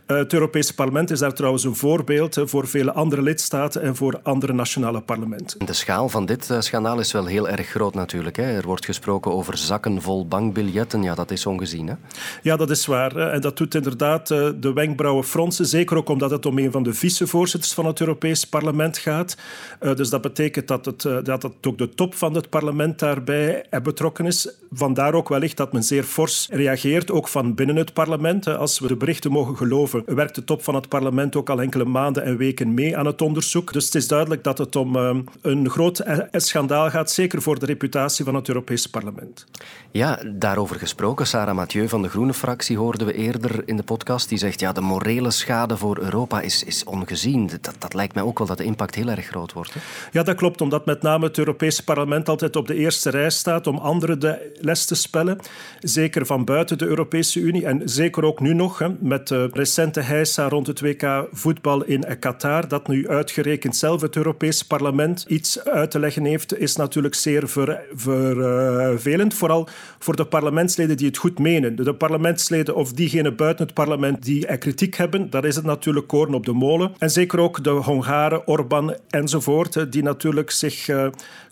Eh, 0.06 0.18
het 0.18 0.34
Europese 0.34 0.76
parlement 0.76 1.12
is 1.12 1.20
daar 1.20 1.34
trouwens 1.34 1.64
een 1.64 1.76
voorbeeld 1.76 2.38
voor 2.44 2.68
vele 2.68 2.92
andere 2.92 3.22
lidstaten 3.22 3.82
en 3.82 3.96
voor 3.96 4.20
andere 4.24 4.54
nationale 4.54 5.02
parlementen. 5.02 5.66
De 5.66 5.74
schaal 5.74 6.10
van 6.10 6.26
dit 6.30 6.50
uh, 6.50 6.60
schandaal 6.60 7.00
is 7.00 7.12
wel 7.12 7.26
heel 7.26 7.50
erg 7.50 7.68
groot 7.68 7.94
natuurlijk. 7.94 8.36
Hè. 8.36 8.44
Er 8.44 8.66
wordt 8.66 8.86
gesproken 8.86 9.32
over 9.32 9.58
zakken 9.58 10.02
vol 10.02 10.28
bankbiljetten. 10.28 11.04
Ja, 11.04 11.16
dat 11.16 11.32
is 11.32 11.46
ongezien. 11.46 11.88
Hè? 11.88 11.94
Ja, 12.42 12.56
dat 12.56 12.70
is 12.70 12.86
waar. 12.86 13.16
En 13.16 13.42
dat 13.42 13.58
doet 13.58 13.76
inderdaad 13.76 14.30
uh, 14.30 14.50
de 14.60 14.74
wenkbrauwen 14.74 15.24
fronsen. 15.24 15.66
Zeker 15.66 15.98
ook 15.98 16.10
omdat 16.10 16.32
het 16.32 16.46
om 16.46 16.58
een 16.58 16.72
van 16.72 16.84
de 16.84 16.94
vicevoorzitters 16.94 17.74
van 17.74 17.86
het 17.86 18.00
Europees 18.00 18.46
Parlement 18.46 18.98
gaat. 18.98 19.38
Uh, 19.82 19.96
dus 19.96 20.10
dat 20.10 20.22
betekent 20.22 20.68
dat, 20.68 20.86
het, 20.86 21.02
dat 21.02 21.44
het 21.44 21.68
ook 21.68 21.78
de 21.78 21.90
top 21.90 22.16
van 22.16 22.34
het 22.34 22.50
parlement 22.50 23.00
daarbij 23.00 23.66
betrokken 23.84 24.26
is. 24.26 24.54
Vandaar 24.72 25.14
ook 25.14 25.30
wellicht 25.30 25.58
dat 25.58 25.74
men 25.74 25.84
zeer 25.84 26.04
fors 26.04 26.48
reageert, 26.52 27.12
ook 27.12 27.28
van 27.28 27.56
binnen 27.56 27.76
het 27.76 27.94
parlement. 27.94 28.48
Als 28.48 28.80
we 28.80 28.88
de 28.88 28.96
berichten 28.96 29.32
mogen 29.32 29.58
geloven, 29.58 30.04
werkt 30.06 30.36
de 30.36 30.44
top 30.44 30.64
van 30.64 30.76
het 30.76 30.88
parlement 30.90 31.36
ook 31.36 31.50
al 31.50 31.62
enkele 31.62 31.86
maanden 31.86 32.24
en 32.24 32.38
weken 32.38 32.74
mee 32.74 32.98
aan 32.98 33.06
het 33.06 33.22
onderzoek. 33.22 33.74
Dus 33.74 33.86
het 33.86 33.96
is 33.96 34.08
duidelijk 34.08 34.44
dat 34.44 34.58
het 34.58 34.76
om 34.76 34.96
een 35.42 35.70
groot 35.70 36.04
schandaal 36.32 36.90
gaat, 36.90 37.12
zeker 37.12 37.42
voor 37.42 37.60
de 37.60 37.66
reputatie 37.66 38.26
van 38.26 38.36
het 38.36 38.48
Europese 38.48 38.90
parlement. 38.90 39.46
Ja, 39.92 40.20
daarover 40.26 40.76
gesproken. 40.76 41.28
Sarah 41.28 41.56
Mathieu 41.56 41.88
van 41.88 42.02
de 42.02 42.10
Groene 42.10 42.34
fractie 42.34 42.78
hoorden 42.78 43.08
we 43.08 43.14
eerder 43.14 43.62
in 43.66 43.78
de 43.78 43.84
podcast. 43.84 44.30
Die 44.30 44.38
zegt, 44.38 44.60
ja, 44.60 44.72
de 44.72 44.82
morele 44.82 45.32
schade 45.32 45.78
voor 45.78 45.98
Europa 46.00 46.42
is, 46.42 46.64
is 46.64 46.84
ongezien. 46.84 47.50
Dat, 47.62 47.76
dat 47.80 47.94
lijkt 47.94 48.14
mij 48.14 48.24
ook 48.24 48.38
wel 48.38 48.48
dat 48.48 48.58
de 48.58 48.64
impact 48.64 48.96
heel 48.96 49.10
erg 49.10 49.26
groot 49.26 49.54
wordt. 49.54 49.74
Hè? 49.74 49.80
Ja, 50.12 50.24
dat 50.24 50.36
klopt, 50.36 50.62
omdat 50.62 50.86
met 50.86 51.02
name 51.02 51.26
het 51.26 51.38
Europese 51.38 51.84
parlement 51.84 52.30
altijd 52.30 52.56
op 52.56 52.68
de 52.68 52.76
eerste 52.76 53.10
rij 53.10 53.30
staat 53.30 53.68
om 53.68 53.78
anderen 53.78 54.20
de 54.20 54.58
les 54.62 54.86
te 54.86 54.96
spellen. 54.96 55.40
Zeker 55.80 56.26
van 56.26 56.46
buiten 56.46 56.78
de 56.78 56.86
Europese 56.86 57.40
Unie 57.40 57.66
en 57.66 57.82
zeker 57.86 58.24
ook 58.24 58.40
nu 58.40 58.54
nog, 58.54 58.80
hè, 58.80 58.88
met 59.00 59.28
de 59.28 59.50
recente 59.54 60.00
heisa 60.00 60.50
rond 60.50 60.68
het 60.68 60.82
WK 60.82 61.28
voetbal 61.32 61.84
in 61.84 62.20
Qatar, 62.20 62.68
dat 62.68 62.88
nu 62.88 63.10
uitgerekend 63.10 63.76
zelf 63.76 64.02
het 64.02 64.16
Europese 64.16 64.68
parlement 64.68 65.26
iets 65.28 65.64
uit 65.64 65.92
te 65.92 66.00
leggen 66.00 66.09
heeft, 66.18 66.60
is 66.60 66.76
natuurlijk 66.76 67.16
zeer 67.16 67.50
ver, 67.50 67.82
vervelend. 67.96 69.34
Vooral 69.34 69.68
voor 70.00 70.16
de 70.16 70.26
parlementsleden 70.26 70.98
die 70.98 71.08
het 71.08 71.18
goed 71.18 71.40
menen. 71.40 71.76
De 71.76 71.94
parlementsleden 71.94 72.76
of 72.76 72.94
diegenen 72.94 73.36
buiten 73.36 73.66
het 73.66 73.74
parlement 73.74 74.24
die 74.24 74.58
kritiek 74.58 74.96
hebben, 74.96 75.30
daar 75.30 75.46
is 75.46 75.56
het 75.56 75.66
natuurlijk 75.66 76.08
koren 76.08 76.34
op 76.34 76.46
de 76.46 76.54
molen. 76.54 76.92
En 76.98 77.10
zeker 77.10 77.40
ook 77.40 77.64
de 77.64 77.70
Hongaren, 77.70 78.48
Orbán 78.48 78.96
enzovoort, 79.10 79.92
die 79.92 80.04
natuurlijk 80.04 80.52
zich 80.52 80.88
uh, 80.88 81.08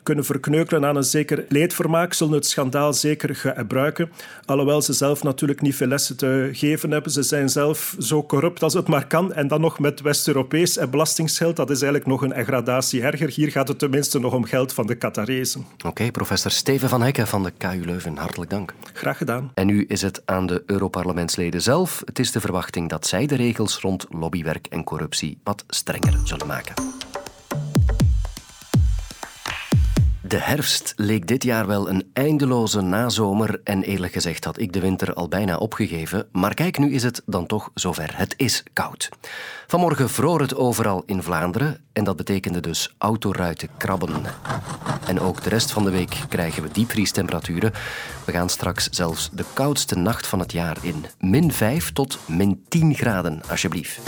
kunnen 0.07 0.25
verkneukelen 0.25 0.85
aan 0.85 0.95
een 0.95 1.03
zeker 1.03 1.45
leedvermaak, 1.49 2.13
zullen 2.13 2.33
het 2.33 2.45
schandaal 2.45 2.93
zeker 2.93 3.35
gebruiken. 3.35 4.09
Alhoewel 4.45 4.81
ze 4.81 4.93
zelf 4.93 5.23
natuurlijk 5.23 5.61
niet 5.61 5.75
veel 5.75 5.87
lessen 5.87 6.17
te 6.17 6.49
geven 6.51 6.91
hebben. 6.91 7.11
Ze 7.11 7.23
zijn 7.23 7.49
zelf 7.49 7.95
zo 7.99 8.23
corrupt 8.23 8.63
als 8.63 8.73
het 8.73 8.87
maar 8.87 9.07
kan. 9.07 9.33
En 9.33 9.47
dan 9.47 9.61
nog 9.61 9.79
met 9.79 10.01
West-Europees 10.01 10.77
en 10.77 10.89
belastingsgeld. 10.89 11.55
Dat 11.55 11.69
is 11.69 11.81
eigenlijk 11.81 12.05
nog 12.05 12.21
een 12.21 12.43
gradatie 12.45 13.01
erger. 13.01 13.29
Hier 13.29 13.51
gaat 13.51 13.67
het 13.67 13.79
tenminste 13.79 14.19
nog 14.19 14.33
om 14.33 14.45
geld 14.45 14.73
van 14.73 14.87
de 14.87 14.95
Qatarezen. 14.95 15.65
Oké, 15.75 15.87
okay, 15.87 16.11
professor 16.11 16.51
Steven 16.51 16.89
van 16.89 17.01
Hekken 17.01 17.27
van 17.27 17.43
de 17.43 17.51
KU 17.57 17.85
Leuven. 17.85 18.17
Hartelijk 18.17 18.51
dank. 18.51 18.73
Graag 18.93 19.17
gedaan. 19.17 19.51
En 19.53 19.65
nu 19.65 19.85
is 19.85 20.01
het 20.01 20.21
aan 20.25 20.45
de 20.45 20.63
Europarlementsleden 20.65 21.61
zelf. 21.61 22.01
Het 22.05 22.19
is 22.19 22.31
de 22.31 22.39
verwachting 22.39 22.89
dat 22.89 23.07
zij 23.07 23.25
de 23.25 23.35
regels 23.35 23.77
rond 23.77 24.05
lobbywerk 24.09 24.67
en 24.67 24.83
corruptie 24.83 25.39
wat 25.43 25.63
strenger 25.67 26.19
zullen 26.23 26.47
maken. 26.47 26.73
De 30.27 30.39
herfst 30.39 30.93
leek 30.95 31.27
dit 31.27 31.43
jaar 31.43 31.67
wel 31.67 31.89
een 31.89 32.09
eindeloze 32.13 32.81
nazomer 32.81 33.61
en 33.63 33.83
eerlijk 33.83 34.13
gezegd 34.13 34.43
had 34.43 34.59
ik 34.59 34.73
de 34.73 34.79
winter 34.79 35.13
al 35.13 35.27
bijna 35.27 35.57
opgegeven. 35.57 36.27
Maar 36.31 36.53
kijk, 36.53 36.77
nu 36.77 36.93
is 36.93 37.03
het 37.03 37.21
dan 37.25 37.45
toch 37.45 37.71
zover. 37.73 38.17
Het 38.17 38.33
is 38.37 38.63
koud. 38.73 39.09
Vanmorgen 39.67 40.09
vroor 40.09 40.41
het 40.41 40.55
overal 40.55 41.03
in 41.05 41.23
Vlaanderen 41.23 41.79
en 41.93 42.03
dat 42.03 42.15
betekende 42.15 42.59
dus 42.59 42.95
autoruiten 42.97 43.69
krabben. 43.77 44.23
En 45.05 45.19
ook 45.19 45.43
de 45.43 45.49
rest 45.49 45.71
van 45.71 45.83
de 45.83 45.91
week 45.91 46.17
krijgen 46.29 46.63
we 46.63 46.69
diepvriestemperaturen. 46.71 47.73
We 48.25 48.31
gaan 48.31 48.49
straks 48.49 48.89
zelfs 48.89 49.29
de 49.33 49.45
koudste 49.53 49.95
nacht 49.95 50.27
van 50.27 50.39
het 50.39 50.51
jaar 50.51 50.77
in. 50.81 51.05
Min 51.19 51.51
5 51.51 51.93
tot 51.93 52.19
min 52.25 52.65
10 52.67 52.95
graden, 52.95 53.41
alsjeblieft. 53.49 53.99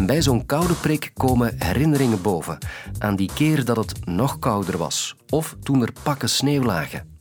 En 0.00 0.06
bij 0.06 0.22
zo'n 0.22 0.46
koude 0.46 0.74
prik 0.74 1.10
komen 1.14 1.54
herinneringen 1.58 2.22
boven 2.22 2.58
aan 2.98 3.16
die 3.16 3.30
keer 3.34 3.64
dat 3.64 3.76
het 3.76 4.06
nog 4.06 4.38
kouder 4.38 4.78
was 4.78 5.16
of 5.28 5.56
toen 5.62 5.82
er 5.82 5.92
pakken 6.02 6.28
sneeuw 6.28 6.62
lagen. 6.62 7.18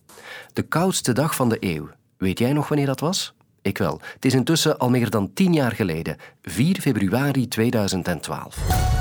De 0.53 0.61
koudste 0.61 1.13
dag 1.13 1.35
van 1.35 1.49
de 1.49 1.57
eeuw. 1.59 1.89
Weet 2.17 2.39
jij 2.39 2.53
nog 2.53 2.67
wanneer 2.67 2.85
dat 2.85 2.99
was? 2.99 3.33
Ik 3.61 3.77
wel. 3.77 4.01
Het 4.13 4.25
is 4.25 4.33
intussen 4.33 4.77
al 4.77 4.89
meer 4.89 5.09
dan 5.09 5.33
tien 5.33 5.53
jaar 5.53 5.71
geleden, 5.71 6.17
4 6.41 6.81
februari 6.81 7.47
2012. 7.47 8.98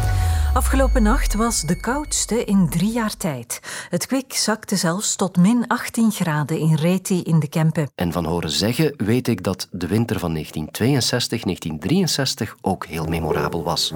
Afgelopen 0.59 1.03
nacht 1.03 1.35
was 1.35 1.63
de 1.63 1.81
koudste 1.81 2.45
in 2.45 2.69
drie 2.69 2.93
jaar 2.93 3.17
tijd. 3.17 3.61
Het 3.89 4.07
kwik 4.07 4.33
zakte 4.33 4.77
zelfs 4.77 5.17
tot 5.17 5.37
min 5.37 5.65
18 5.67 6.11
graden 6.11 6.59
in 6.59 6.75
Reti 6.75 7.23
in 7.23 7.39
de 7.39 7.49
Kempen. 7.49 7.89
En 7.95 8.13
van 8.13 8.25
horen 8.25 8.51
zeggen 8.51 8.95
weet 8.97 9.29
ik 9.29 9.43
dat 9.45 9.69
de 9.71 9.87
winter 9.87 10.19
van 10.19 10.33
1962, 10.33 11.43
1963 11.43 12.57
ook 12.61 12.87
heel 12.87 13.05
memorabel 13.05 13.63
was. 13.63 13.89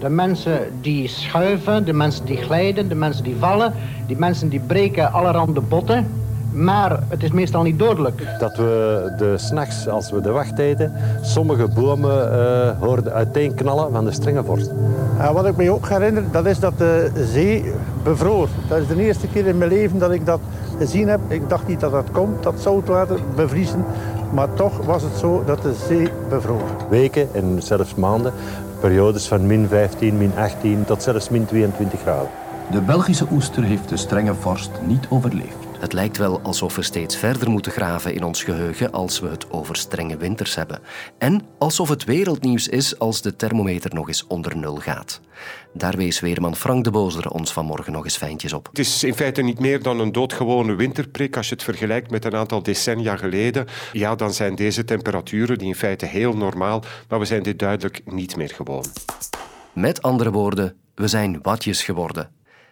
De 0.00 0.08
mensen 0.08 0.80
die 0.80 1.08
schuiven, 1.08 1.84
de 1.84 1.92
mensen 1.92 2.24
die 2.24 2.36
glijden, 2.36 2.88
de 2.88 2.94
mensen 2.94 3.24
die 3.24 3.36
vallen, 3.36 3.74
die 4.06 4.16
mensen 4.16 4.48
die 4.48 4.60
breken 4.60 5.12
allerhande 5.12 5.60
botten. 5.60 6.29
Maar 6.52 6.98
het 7.08 7.22
is 7.22 7.30
meestal 7.30 7.62
niet 7.62 7.78
dodelijk. 7.78 8.22
Dat 8.38 8.56
we 8.56 9.12
de 9.18 9.38
s'nachts, 9.38 9.88
als 9.88 10.10
we 10.10 10.20
de 10.20 10.30
wacht 10.30 10.58
eten, 10.58 10.92
sommige 11.20 11.68
bomen 11.68 12.32
uh, 12.32 12.70
hoorden 12.80 13.12
uiteen 13.12 13.54
knallen 13.54 13.92
van 13.92 14.04
de 14.04 14.12
strenge 14.12 14.44
vorst. 14.44 14.70
Uh, 15.18 15.30
wat 15.30 15.46
ik 15.46 15.56
me 15.56 15.70
ook 15.70 15.88
herinner, 15.88 16.24
dat 16.30 16.46
is 16.46 16.58
dat 16.58 16.78
de 16.78 17.10
zee 17.32 17.72
bevroor. 18.02 18.48
Dat 18.68 18.78
is 18.78 18.86
de 18.86 19.02
eerste 19.02 19.26
keer 19.26 19.46
in 19.46 19.58
mijn 19.58 19.70
leven 19.70 19.98
dat 19.98 20.10
ik 20.10 20.26
dat 20.26 20.40
gezien 20.78 21.08
heb. 21.08 21.20
Ik 21.28 21.48
dacht 21.48 21.66
niet 21.66 21.80
dat 21.80 21.92
dat 21.92 22.10
komt, 22.10 22.42
dat 22.42 22.60
zoutwater 22.60 23.18
bevriezen. 23.34 23.84
Maar 24.32 24.54
toch 24.54 24.84
was 24.84 25.02
het 25.02 25.16
zo 25.16 25.42
dat 25.46 25.62
de 25.62 25.74
zee 25.88 26.08
bevroor. 26.28 26.68
Weken 26.88 27.28
en 27.34 27.62
zelfs 27.62 27.94
maanden, 27.94 28.32
periodes 28.80 29.28
van 29.28 29.46
min 29.46 29.68
15, 29.68 30.16
min 30.16 30.32
18 30.36 30.84
tot 30.84 31.02
zelfs 31.02 31.28
min 31.28 31.44
22 31.44 32.00
graden. 32.00 32.28
De 32.70 32.80
Belgische 32.80 33.26
oester 33.32 33.62
heeft 33.62 33.88
de 33.88 33.96
strenge 33.96 34.34
vorst 34.34 34.70
niet 34.86 35.06
overleefd. 35.08 35.69
Het 35.80 35.92
lijkt 35.92 36.16
wel 36.16 36.40
alsof 36.40 36.76
we 36.76 36.82
steeds 36.82 37.16
verder 37.16 37.50
moeten 37.50 37.72
graven 37.72 38.14
in 38.14 38.24
ons 38.24 38.42
geheugen 38.42 38.92
als 38.92 39.20
we 39.20 39.28
het 39.28 39.50
over 39.50 39.76
strenge 39.76 40.16
winters 40.16 40.54
hebben. 40.54 40.80
En 41.18 41.42
alsof 41.58 41.88
het 41.88 42.04
wereldnieuws 42.04 42.68
is 42.68 42.98
als 42.98 43.22
de 43.22 43.36
thermometer 43.36 43.94
nog 43.94 44.08
eens 44.08 44.26
onder 44.26 44.56
nul 44.56 44.76
gaat. 44.76 45.20
Daar 45.72 45.96
wees 45.96 46.20
weerman 46.20 46.56
Frank 46.56 46.84
de 46.84 46.90
Bozer 46.90 47.30
ons 47.30 47.52
vanmorgen 47.52 47.92
nog 47.92 48.04
eens 48.04 48.16
fijntjes 48.16 48.52
op. 48.52 48.66
Het 48.66 48.78
is 48.78 49.04
in 49.04 49.14
feite 49.14 49.42
niet 49.42 49.58
meer 49.58 49.82
dan 49.82 50.00
een 50.00 50.12
doodgewone 50.12 50.74
winterprik. 50.74 51.36
Als 51.36 51.48
je 51.48 51.54
het 51.54 51.64
vergelijkt 51.64 52.10
met 52.10 52.24
een 52.24 52.36
aantal 52.36 52.62
decennia 52.62 53.16
geleden, 53.16 53.66
ja, 53.92 54.14
dan 54.14 54.34
zijn 54.34 54.54
deze 54.54 54.84
temperaturen, 54.84 55.58
die 55.58 55.68
in 55.68 55.74
feite 55.74 56.06
heel 56.06 56.36
normaal, 56.36 56.82
maar 57.08 57.18
we 57.18 57.24
zijn 57.24 57.42
dit 57.42 57.58
duidelijk 57.58 58.00
niet 58.04 58.36
meer 58.36 58.52
gewoon. 58.54 58.84
Met 59.72 60.02
andere 60.02 60.30
woorden, 60.30 60.76
we 60.94 61.08
zijn 61.08 61.38
watjes 61.42 61.82
geworden. 61.82 62.30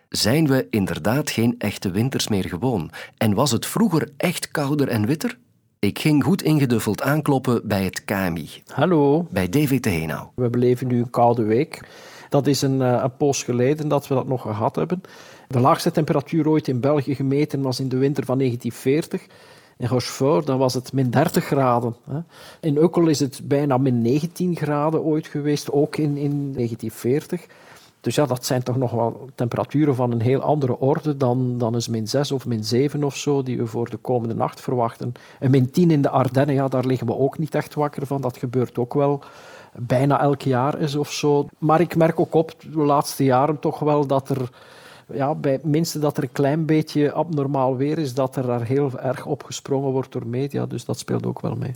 Zijn 0.08 0.46
we 0.46 0.66
inderdaad 0.70 1.30
geen 1.30 1.54
echte 1.58 1.90
winters 1.90 2.28
meer 2.28 2.44
gewoon? 2.44 2.90
En 3.16 3.34
was 3.34 3.50
het 3.50 3.66
vroeger 3.66 4.08
echt 4.16 4.50
kouder 4.50 4.88
en 4.88 5.06
witter? 5.06 5.38
Ik 5.78 5.98
ging 5.98 6.24
goed 6.24 6.42
ingeduffeld 6.42 7.02
aankloppen 7.02 7.68
bij 7.68 7.84
het 7.84 8.04
KMI. 8.04 8.48
Hallo. 8.66 9.26
Bij 9.30 9.48
David 9.48 9.82
de 9.82 9.90
Henau. 9.90 10.28
We 10.34 10.50
beleven 10.50 10.86
nu 10.86 10.98
een 10.98 11.10
koude 11.10 11.42
week. 11.42 11.88
Dat 12.28 12.46
is 12.46 12.62
een, 12.62 12.82
eh, 12.82 13.00
een 13.02 13.16
poos 13.16 13.42
geleden 13.42 13.88
dat 13.88 14.08
we 14.08 14.14
dat 14.14 14.28
nog 14.28 14.42
gehad 14.42 14.76
hebben. 14.76 15.00
De 15.48 15.60
laagste 15.60 15.90
temperatuur 15.90 16.48
ooit 16.48 16.68
in 16.68 16.80
België 16.80 17.14
gemeten 17.14 17.62
was 17.62 17.80
in 17.80 17.88
de 17.88 17.98
winter 17.98 18.24
van 18.24 18.38
1940. 18.38 19.26
In 19.76 19.88
Rochefort 19.88 20.46
dan 20.46 20.58
was 20.58 20.74
het 20.74 20.92
min 20.92 21.10
30 21.10 21.44
graden. 21.44 21.96
In 22.60 22.76
Ukkel 22.76 23.06
is 23.06 23.20
het 23.20 23.40
bijna 23.44 23.78
min 23.78 24.02
19 24.02 24.56
graden 24.56 25.02
ooit 25.02 25.26
geweest, 25.26 25.72
ook 25.72 25.96
in, 25.96 26.16
in 26.16 26.52
1940. 26.52 27.46
Dus 28.00 28.14
ja, 28.14 28.26
dat 28.26 28.44
zijn 28.44 28.62
toch 28.62 28.76
nog 28.76 28.90
wel 28.90 29.28
temperaturen 29.34 29.94
van 29.94 30.12
een 30.12 30.20
heel 30.20 30.40
andere 30.40 30.78
orde 30.78 31.16
dan, 31.16 31.58
dan 31.58 31.74
eens 31.74 31.88
min 31.88 32.08
6 32.08 32.32
of 32.32 32.46
min 32.46 32.64
7 32.64 33.04
of 33.04 33.16
zo, 33.16 33.42
die 33.42 33.58
we 33.58 33.66
voor 33.66 33.90
de 33.90 33.96
komende 33.96 34.34
nacht 34.34 34.60
verwachten. 34.60 35.12
En 35.40 35.50
min 35.50 35.70
10 35.70 35.90
in 35.90 36.02
de 36.02 36.08
Ardennen, 36.08 36.54
ja, 36.54 36.68
daar 36.68 36.86
liggen 36.86 37.06
we 37.06 37.16
ook 37.16 37.38
niet 37.38 37.54
echt 37.54 37.74
wakker 37.74 38.06
van. 38.06 38.20
Dat 38.20 38.36
gebeurt 38.36 38.78
ook 38.78 38.94
wel 38.94 39.22
bijna 39.72 40.20
elk 40.20 40.42
jaar 40.42 40.78
is 40.80 40.94
of 40.94 41.12
zo. 41.12 41.46
Maar 41.58 41.80
ik 41.80 41.96
merk 41.96 42.20
ook 42.20 42.34
op 42.34 42.52
de 42.72 42.78
laatste 42.78 43.24
jaren 43.24 43.58
toch 43.58 43.78
wel 43.78 44.06
dat 44.06 44.28
er 44.28 44.50
ja, 45.12 45.34
bij 45.34 45.60
minste 45.62 45.98
dat 45.98 46.16
er 46.16 46.22
een 46.22 46.32
klein 46.32 46.66
beetje 46.66 47.12
abnormaal 47.12 47.76
weer 47.76 47.98
is, 47.98 48.14
dat 48.14 48.36
er 48.36 48.46
daar 48.46 48.62
heel 48.62 48.98
erg 48.98 49.26
op 49.26 49.42
gesprongen 49.42 49.90
wordt 49.90 50.12
door 50.12 50.26
media. 50.26 50.66
Dus 50.66 50.84
dat 50.84 50.98
speelt 50.98 51.26
ook 51.26 51.40
wel 51.40 51.54
mee. 51.54 51.74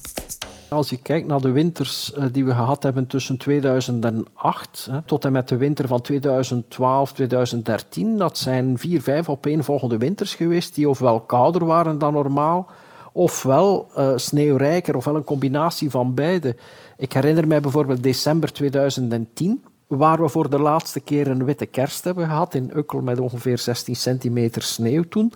Als 0.73 0.91
je 0.91 0.97
kijkt 0.97 1.27
naar 1.27 1.41
de 1.41 1.51
winters 1.51 2.13
eh, 2.13 2.25
die 2.33 2.45
we 2.45 2.51
gehad 2.51 2.83
hebben 2.83 3.07
tussen 3.07 3.37
2008 3.37 4.91
tot 5.07 5.25
en 5.25 5.33
met 5.33 5.49
de 5.49 5.57
winter 5.57 5.89
van 5.89 6.01
2012, 6.01 7.13
2013, 7.13 8.17
dat 8.17 8.39
zijn 8.39 8.79
vier, 8.79 9.03
vijf 9.03 9.29
opeenvolgende 9.29 9.99
winters 9.99 10.35
geweest 10.35 10.75
die 10.75 10.89
ofwel 10.89 11.21
kouder 11.21 11.65
waren 11.65 11.99
dan 11.99 12.13
normaal, 12.13 12.71
ofwel 13.13 13.89
uh, 13.99 14.13
sneeuwrijker, 14.17 14.97
ofwel 14.97 15.17
een 15.17 15.25
combinatie 15.25 15.91
van 15.91 16.15
beide. 16.15 16.57
Ik 16.97 17.13
herinner 17.13 17.47
mij 17.47 17.61
bijvoorbeeld 17.61 18.03
december 18.03 18.53
2010 18.53 19.65
waar 19.87 20.23
we 20.23 20.29
voor 20.29 20.51
de 20.51 20.61
laatste 20.61 21.01
keer 21.01 21.29
een 21.29 21.45
witte 21.45 21.67
kerst 21.67 22.05
hebben 22.05 22.27
gehad 22.27 22.55
in 22.55 22.71
Ukkel 22.77 23.01
met 23.01 23.21
ongeveer 23.21 23.59
16 23.59 23.97
centimeter 23.97 24.63
sneeuw 24.63 25.03
toen. 25.03 25.33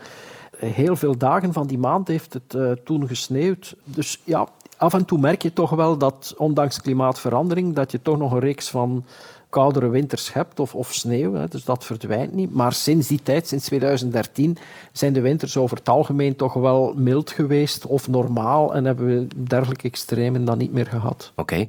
Heel 0.56 0.96
veel 0.96 1.18
dagen 1.18 1.52
van 1.52 1.66
die 1.66 1.78
maand 1.78 2.08
heeft 2.08 2.32
het 2.32 2.54
uh, 2.54 2.72
toen 2.72 3.06
gesneeuwd. 3.06 3.76
Dus 3.84 4.20
ja, 4.24 4.48
af 4.76 4.94
en 4.94 5.04
toe 5.04 5.18
merk 5.18 5.42
je 5.42 5.52
toch 5.52 5.70
wel 5.70 5.98
dat, 5.98 6.34
ondanks 6.36 6.80
klimaatverandering, 6.80 7.74
dat 7.74 7.90
je 7.92 8.02
toch 8.02 8.18
nog 8.18 8.32
een 8.32 8.38
reeks 8.38 8.70
van 8.70 9.04
koudere 9.48 9.88
winters 9.88 10.32
hebt 10.32 10.60
of, 10.60 10.74
of 10.74 10.94
sneeuw. 10.94 11.34
Hè, 11.34 11.48
dus 11.48 11.64
dat 11.64 11.84
verdwijnt 11.84 12.32
niet. 12.32 12.54
Maar 12.54 12.72
sinds 12.72 13.08
die 13.08 13.22
tijd, 13.22 13.48
sinds 13.48 13.64
2013, 13.64 14.56
zijn 14.92 15.12
de 15.12 15.20
winters 15.20 15.56
over 15.56 15.76
het 15.76 15.88
algemeen 15.88 16.36
toch 16.36 16.52
wel 16.52 16.94
mild 16.96 17.30
geweest 17.30 17.86
of 17.86 18.08
normaal 18.08 18.74
en 18.74 18.84
hebben 18.84 19.06
we 19.06 19.26
dergelijke 19.44 19.86
extremen 19.86 20.44
dan 20.44 20.58
niet 20.58 20.72
meer 20.72 20.86
gehad. 20.86 21.32
Oké. 21.34 21.66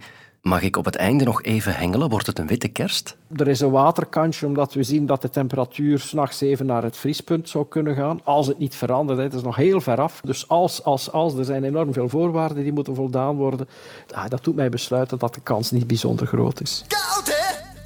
Mag 0.48 0.62
ik 0.62 0.78
op 0.78 0.86
het 0.86 0.96
einde 0.96 1.24
nog 1.24 1.44
even 1.44 1.76
hengelen? 1.76 2.10
Wordt 2.10 2.28
het 2.28 2.40
een 2.40 2.48
witte 2.48 2.68
kerst? 2.68 3.18
Er 3.36 3.48
is 3.48 3.60
een 3.60 3.72
waterkantje, 3.72 4.46
omdat 4.46 4.74
we 4.74 4.84
zien 4.84 5.06
dat 5.06 5.22
de 5.22 5.30
temperatuur 5.30 6.00
s'nachts 6.00 6.42
even 6.42 6.66
naar 6.66 6.84
het 6.84 6.98
vriespunt 6.98 7.50
zou 7.50 7.66
kunnen 7.70 7.96
gaan. 7.96 8.20
Als 8.24 8.48
het 8.48 8.60
niet 8.60 8.76
verandert, 8.76 9.20
het 9.20 9.34
is 9.34 9.42
nog 9.42 9.56
heel 9.56 9.82
ver 9.82 10.02
af. 10.02 10.22
Dus 10.24 10.48
als, 10.48 10.84
als, 10.84 11.12
als, 11.12 11.34
er 11.34 11.46
zijn 11.46 11.64
enorm 11.64 11.94
veel 11.94 12.10
voorwaarden 12.10 12.64
die 12.64 12.74
moeten 12.74 12.96
voldaan 12.96 13.36
worden. 13.36 13.68
Ah, 14.14 14.30
dat 14.30 14.44
doet 14.44 14.56
mij 14.56 14.70
besluiten 14.70 15.18
dat 15.18 15.34
de 15.34 15.42
kans 15.42 15.72
niet 15.72 15.88
bijzonder 15.88 16.28
groot 16.28 16.62
is. 16.62 16.84
Koud? 16.88 17.37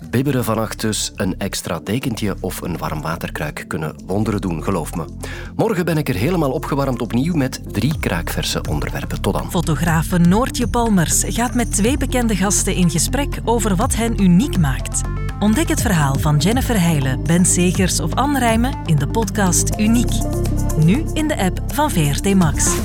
Bibberen 0.09 0.43
vannacht 0.43 0.81
dus, 0.81 1.11
een 1.15 1.35
extra 1.37 1.79
dekentje 1.83 2.35
of 2.39 2.61
een 2.61 2.77
warm 2.77 3.01
waterkruik 3.01 3.65
kunnen 3.67 3.95
wonderen 4.05 4.41
doen, 4.41 4.63
geloof 4.63 4.95
me. 4.95 5.05
Morgen 5.55 5.85
ben 5.85 5.97
ik 5.97 6.09
er 6.09 6.15
helemaal 6.15 6.51
opgewarmd 6.51 7.01
opnieuw 7.01 7.35
met 7.35 7.61
drie 7.71 7.99
kraakverse 7.99 8.61
onderwerpen. 8.69 9.21
Tot 9.21 9.33
dan. 9.33 9.51
Fotografe 9.51 10.17
Noortje 10.17 10.67
Palmers 10.67 11.23
gaat 11.27 11.53
met 11.53 11.71
twee 11.71 11.97
bekende 11.97 12.35
gasten 12.35 12.75
in 12.75 12.89
gesprek 12.89 13.39
over 13.45 13.75
wat 13.75 13.95
hen 13.95 14.21
uniek 14.21 14.57
maakt. 14.57 15.01
Ontdek 15.39 15.67
het 15.67 15.81
verhaal 15.81 16.15
van 16.15 16.37
Jennifer 16.37 16.81
Heijlen, 16.81 17.23
Ben 17.23 17.45
Segers 17.45 17.99
of 17.99 18.15
Anne 18.15 18.39
Rijmen 18.39 18.73
in 18.85 18.95
de 18.95 19.07
podcast 19.07 19.79
Uniek. 19.79 20.11
Nu 20.77 21.05
in 21.13 21.27
de 21.27 21.37
app 21.37 21.59
van 21.67 21.91
VRT 21.91 22.35
Max. 22.35 22.75